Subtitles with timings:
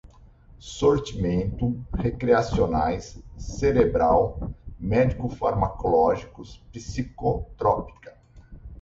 [0.57, 8.17] sortimento, recreacionais, cerebral, médico-farmacológicos, psicotrópica